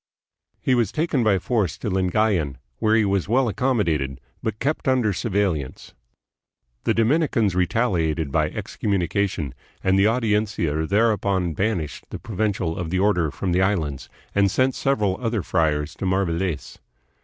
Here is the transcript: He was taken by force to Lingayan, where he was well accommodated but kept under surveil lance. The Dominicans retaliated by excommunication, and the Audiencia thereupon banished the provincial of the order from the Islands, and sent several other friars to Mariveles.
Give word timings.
He 0.63 0.73
was 0.73 0.91
taken 0.91 1.23
by 1.23 1.37
force 1.37 1.77
to 1.77 1.87
Lingayan, 1.87 2.57
where 2.79 2.95
he 2.95 3.05
was 3.05 3.29
well 3.29 3.47
accommodated 3.47 4.19
but 4.41 4.57
kept 4.57 4.87
under 4.87 5.13
surveil 5.13 5.55
lance. 5.61 5.93
The 6.85 6.95
Dominicans 6.95 7.53
retaliated 7.53 8.31
by 8.31 8.49
excommunication, 8.49 9.53
and 9.83 9.99
the 9.99 10.07
Audiencia 10.07 10.87
thereupon 10.87 11.53
banished 11.53 12.05
the 12.09 12.17
provincial 12.17 12.79
of 12.79 12.89
the 12.89 12.97
order 12.97 13.29
from 13.29 13.51
the 13.51 13.61
Islands, 13.61 14.09
and 14.33 14.49
sent 14.49 14.73
several 14.73 15.19
other 15.21 15.43
friars 15.43 15.93
to 15.97 16.07
Mariveles. 16.07 16.79